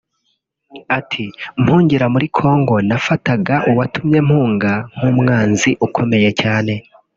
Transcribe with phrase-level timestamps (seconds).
[0.97, 1.25] Ati”
[1.61, 6.73] Mpungira muri Congo nafataga uwatumye mpunga nk’umwanzi ukomeye cyane